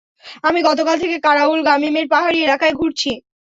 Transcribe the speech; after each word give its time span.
আমি 0.43 0.59
গতকাল 0.67 0.95
থেকে 1.03 1.17
কারাউল 1.25 1.59
গামীমের 1.67 2.05
পাহাড়ী 2.13 2.39
এলাকায় 2.41 2.73
ঘুরছি। 2.73 3.11